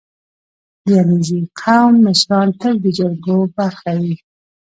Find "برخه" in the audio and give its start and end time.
3.57-3.91